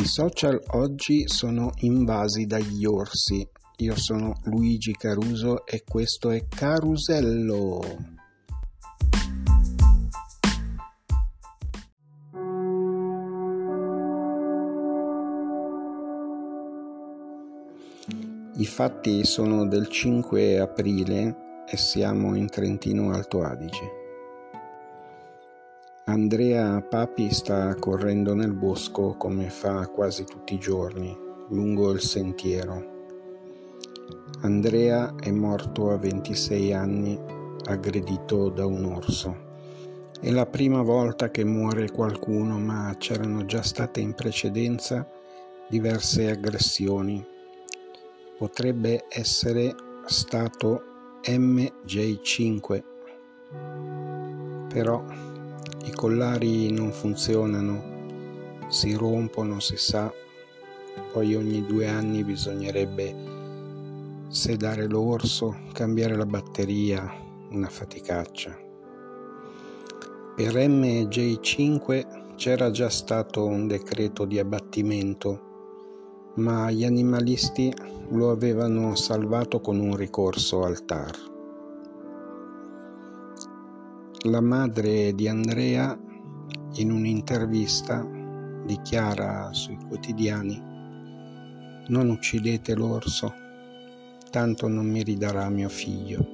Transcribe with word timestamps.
I 0.00 0.06
social 0.06 0.62
oggi 0.74 1.26
sono 1.26 1.72
invasi 1.78 2.46
dagli 2.46 2.84
orsi. 2.84 3.44
Io 3.78 3.96
sono 3.96 4.32
Luigi 4.44 4.92
Caruso 4.92 5.66
e 5.66 5.82
questo 5.82 6.30
è 6.30 6.46
Carusello. 6.46 7.80
I 18.54 18.66
fatti 18.66 19.24
sono 19.24 19.66
del 19.66 19.88
5 19.88 20.60
aprile 20.60 21.64
e 21.68 21.76
siamo 21.76 22.36
in 22.36 22.46
Trentino 22.46 23.10
Alto 23.10 23.42
Adige. 23.42 23.97
Andrea 26.08 26.80
Papi 26.80 27.30
sta 27.34 27.74
correndo 27.74 28.32
nel 28.32 28.54
bosco 28.54 29.14
come 29.18 29.50
fa 29.50 29.86
quasi 29.88 30.24
tutti 30.24 30.54
i 30.54 30.58
giorni, 30.58 31.14
lungo 31.50 31.90
il 31.90 32.00
sentiero. 32.00 33.10
Andrea 34.40 35.14
è 35.20 35.30
morto 35.30 35.90
a 35.90 35.98
26 35.98 36.72
anni, 36.72 37.20
aggredito 37.66 38.48
da 38.48 38.64
un 38.64 38.86
orso. 38.86 39.36
È 40.18 40.30
la 40.30 40.46
prima 40.46 40.80
volta 40.80 41.30
che 41.30 41.44
muore 41.44 41.90
qualcuno, 41.90 42.58
ma 42.58 42.94
c'erano 42.96 43.44
già 43.44 43.60
state 43.60 44.00
in 44.00 44.14
precedenza 44.14 45.06
diverse 45.68 46.30
aggressioni. 46.30 47.22
Potrebbe 48.38 49.04
essere 49.10 49.74
stato 50.06 50.82
MJ5, 51.24 52.82
però 54.72 55.26
i 55.84 55.92
collari 55.92 56.70
non 56.70 56.92
funzionano, 56.92 58.66
si 58.68 58.94
rompono, 58.94 59.60
si 59.60 59.76
sa, 59.76 60.12
poi 61.12 61.34
ogni 61.34 61.64
due 61.64 61.86
anni 61.86 62.24
bisognerebbe 62.24 63.14
sedare 64.28 64.86
l'orso, 64.86 65.56
cambiare 65.72 66.16
la 66.16 66.26
batteria, 66.26 67.10
una 67.50 67.68
faticaccia. 67.68 68.56
Per 70.36 70.54
MJ5 70.54 72.34
c'era 72.36 72.70
già 72.70 72.88
stato 72.88 73.44
un 73.46 73.66
decreto 73.66 74.24
di 74.24 74.38
abbattimento, 74.38 75.46
ma 76.34 76.70
gli 76.70 76.84
animalisti 76.84 77.72
lo 78.10 78.30
avevano 78.30 78.94
salvato 78.94 79.60
con 79.60 79.80
un 79.80 79.96
ricorso 79.96 80.62
al 80.62 80.84
TAR. 80.84 81.37
La 84.22 84.40
madre 84.40 85.14
di 85.14 85.28
Andrea 85.28 85.96
in 86.74 86.90
un'intervista 86.90 88.04
dichiara 88.64 89.52
sui 89.52 89.78
quotidiani 89.86 90.60
non 91.86 92.10
uccidete 92.10 92.74
l'orso, 92.74 93.32
tanto 94.30 94.66
non 94.66 94.86
mi 94.86 95.04
ridarà 95.04 95.48
mio 95.50 95.68
figlio. 95.68 96.26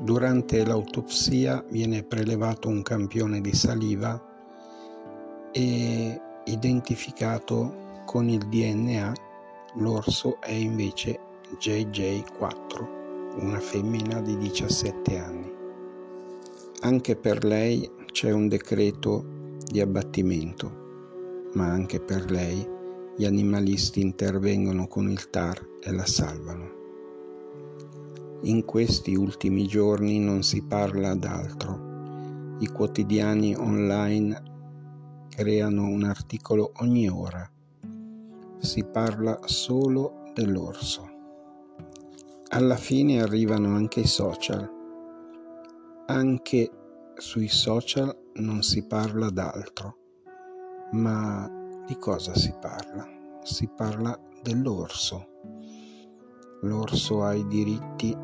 Durante 0.00 0.62
l'autopsia 0.62 1.64
viene 1.70 2.02
prelevato 2.02 2.68
un 2.68 2.82
campione 2.82 3.40
di 3.40 3.54
saliva 3.54 4.22
e 5.52 6.20
identificato 6.44 8.02
con 8.04 8.28
il 8.28 8.46
DNA 8.48 9.14
l'orso 9.76 10.38
è 10.42 10.52
invece 10.52 11.18
JJ4, 11.58 13.40
una 13.40 13.60
femmina 13.60 14.20
di 14.20 14.36
17 14.36 15.18
anni. 15.18 15.39
Anche 16.82 17.14
per 17.14 17.44
lei 17.44 17.86
c'è 18.06 18.30
un 18.30 18.48
decreto 18.48 19.58
di 19.70 19.82
abbattimento, 19.82 21.48
ma 21.52 21.66
anche 21.66 22.00
per 22.00 22.30
lei 22.30 22.66
gli 23.14 23.26
animalisti 23.26 24.00
intervengono 24.00 24.86
con 24.86 25.10
il 25.10 25.28
TAR 25.28 25.60
e 25.78 25.92
la 25.92 26.06
salvano. 26.06 26.78
In 28.44 28.64
questi 28.64 29.14
ultimi 29.14 29.66
giorni 29.66 30.20
non 30.20 30.42
si 30.42 30.62
parla 30.62 31.14
d'altro. 31.14 32.56
I 32.60 32.66
quotidiani 32.68 33.54
online 33.54 34.42
creano 35.28 35.86
un 35.86 36.04
articolo 36.04 36.72
ogni 36.76 37.10
ora. 37.10 37.46
Si 38.56 38.82
parla 38.84 39.38
solo 39.44 40.30
dell'orso. 40.32 41.06
Alla 42.48 42.76
fine 42.76 43.20
arrivano 43.20 43.74
anche 43.74 44.00
i 44.00 44.06
social 44.06 44.78
anche 46.10 46.68
sui 47.14 47.46
social 47.46 48.32
non 48.34 48.62
si 48.62 48.84
parla 48.84 49.30
d'altro, 49.30 49.96
ma 50.92 51.48
di 51.86 51.96
cosa 51.98 52.34
si 52.34 52.52
parla? 52.60 53.06
Si 53.44 53.68
parla 53.68 54.18
dell'orso. 54.42 55.28
L'orso 56.62 57.22
ha 57.22 57.32
i 57.32 57.46
diritti 57.46 58.16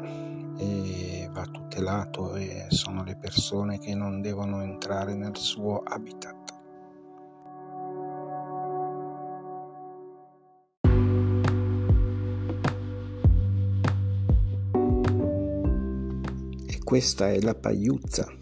e 0.58 1.28
va 1.30 1.44
tutelato 1.44 2.34
e 2.34 2.66
sono 2.70 3.04
le 3.04 3.16
persone 3.16 3.78
che 3.78 3.94
non 3.94 4.20
devono 4.20 4.62
entrare 4.62 5.14
nel 5.14 5.36
suo 5.36 5.78
habitat. 5.78 6.35
Questa 16.86 17.32
è 17.32 17.40
la 17.40 17.56
pagliuzza. 17.56 18.32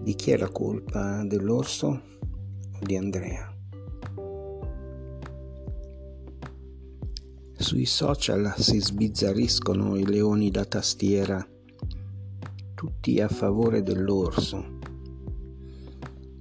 Di 0.00 0.14
chi 0.14 0.30
è 0.30 0.38
la 0.38 0.48
colpa? 0.48 1.22
Dell'orso 1.22 1.86
o 1.86 2.78
di 2.80 2.96
Andrea? 2.96 3.54
Sui 7.52 7.84
social 7.84 8.54
si 8.56 8.80
sbizzarriscono 8.80 9.96
i 9.96 10.06
leoni 10.06 10.50
da 10.50 10.64
tastiera, 10.64 11.46
tutti 12.74 13.20
a 13.20 13.28
favore 13.28 13.82
dell'orso. 13.82 14.78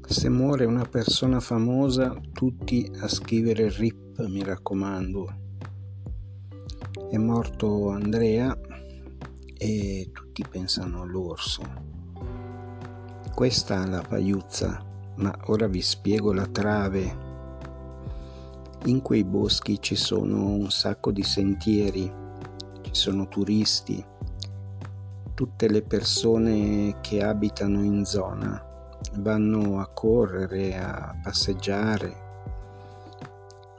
Se 0.08 0.30
muore 0.30 0.64
una 0.64 0.86
persona 0.86 1.42
famosa, 1.42 2.18
tutti 2.32 2.90
a 3.02 3.10
scrivere 3.10 3.68
RIP, 3.68 4.28
mi 4.28 4.46
raccomando. 4.46 5.42
È 7.10 7.18
morto 7.18 7.90
Andrea, 7.90 8.58
e 9.64 10.10
tutti 10.12 10.44
pensano 10.48 11.04
all'orso. 11.04 11.62
Questa 13.34 13.82
è 13.82 13.88
la 13.88 14.02
pagliuzza, 14.02 14.84
ma 15.16 15.34
ora 15.46 15.68
vi 15.68 15.82
spiego 15.82 16.34
la 16.34 16.46
trave. 16.48 17.32
In 18.86 19.02
quei 19.02 19.24
boschi 19.24 19.82
ci 19.82 19.96
sono 19.96 20.48
un 20.48 20.70
sacco 20.70 21.12
di 21.12 21.24
sentieri, 21.24 22.12
ci 22.82 22.94
sono 22.94 23.30
turisti, 23.30 24.04
tutte 25.34 25.70
le 25.70 25.82
persone 25.82 27.00
che 27.00 27.24
abitano 27.24 27.82
in 27.84 28.04
zona 28.04 28.62
vanno 29.20 29.80
a 29.80 29.88
correre, 29.88 30.78
a 30.78 31.18
passeggiare, 31.24 32.22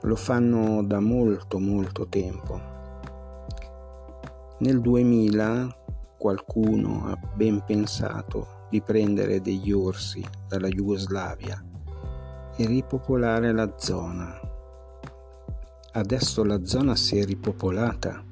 lo 0.01 0.15
fanno 0.15 0.83
da 0.83 0.99
molto 0.99 1.59
molto 1.59 2.07
tempo 2.07 2.74
nel 4.59 4.79
2000 4.79 5.83
qualcuno 6.17 7.07
ha 7.07 7.17
ben 7.35 7.63
pensato 7.65 8.67
di 8.69 8.81
prendere 8.81 9.41
degli 9.41 9.71
orsi 9.71 10.23
dalla 10.47 10.69
Jugoslavia 10.69 11.61
e 12.55 12.65
ripopolare 12.65 13.51
la 13.51 13.73
zona. 13.77 14.39
Adesso 15.91 16.43
la 16.43 16.65
zona 16.65 16.95
si 16.95 17.17
è 17.17 17.25
ripopolata. 17.25 18.23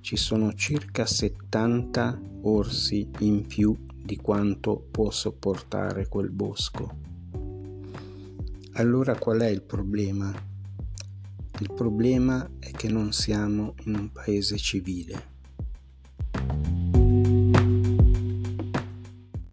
Ci 0.00 0.16
sono 0.16 0.52
circa 0.54 1.06
70 1.06 2.20
orsi 2.42 3.08
in 3.20 3.46
più 3.46 3.76
di 4.04 4.16
quanto 4.16 4.86
può 4.90 5.10
sopportare 5.10 6.08
quel 6.08 6.30
bosco. 6.30 7.04
Allora 8.74 9.16
qual 9.16 9.40
è 9.40 9.48
il 9.48 9.62
problema? 9.62 10.32
Il 11.58 11.72
problema 11.72 12.48
è 12.58 12.70
che 12.72 12.88
non 12.88 13.12
siamo 13.12 13.74
in 13.84 13.94
un 13.94 14.12
paese 14.12 14.58
civile. 14.58 15.34